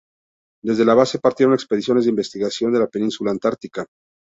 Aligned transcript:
Desde 0.63 0.83
la 0.83 0.95
base 0.95 1.19
partieron 1.19 1.53
expediciones 1.53 2.05
de 2.05 2.09
investigación 2.09 2.73
de 2.73 2.79
la 2.79 2.87
península 2.87 3.29
Antártica. 3.29 3.85